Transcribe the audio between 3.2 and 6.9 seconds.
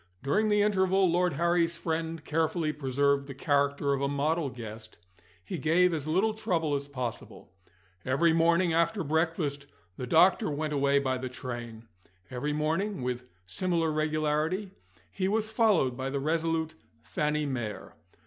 the character of a model guest he gave as little trouble as